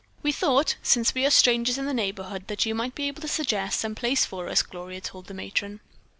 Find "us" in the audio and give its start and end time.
4.49-4.63